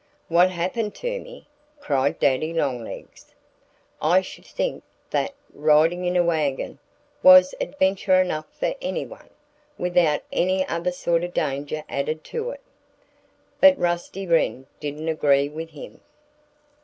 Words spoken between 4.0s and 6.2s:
"I should think that riding in